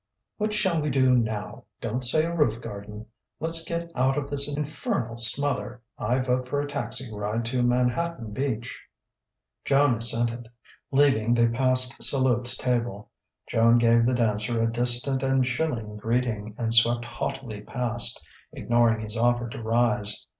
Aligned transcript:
"What 0.37 0.51
shall 0.51 0.81
we 0.81 0.89
do 0.89 1.11
now? 1.11 1.65
Don't 1.79 2.03
say 2.03 2.23
a 2.25 2.33
roof 2.35 2.59
garden. 2.59 3.05
Let's 3.39 3.63
get 3.63 3.91
out 3.95 4.17
of 4.17 4.31
this 4.31 4.51
infernal 4.51 5.15
smother. 5.15 5.79
I 5.95 6.17
vote 6.17 6.47
for 6.49 6.59
a 6.59 6.67
taxi 6.67 7.13
ride 7.13 7.45
to 7.45 7.61
Manhattan 7.61 8.31
Beach." 8.31 8.81
Joan 9.63 9.97
assented. 9.97 10.49
Leaving, 10.89 11.35
they 11.35 11.47
passed 11.49 12.01
Salute's 12.01 12.57
table. 12.57 13.11
Joan 13.45 13.77
gave 13.77 14.07
the 14.07 14.15
dancer 14.15 14.59
a 14.63 14.71
distant 14.71 15.21
and 15.21 15.45
chilling 15.45 15.97
greeting, 15.97 16.55
and 16.57 16.73
swept 16.73 17.05
haughtily 17.05 17.61
past, 17.61 18.25
ignoring 18.53 19.01
his 19.01 19.15
offer 19.15 19.47
to 19.49 19.61
rise. 19.61 20.25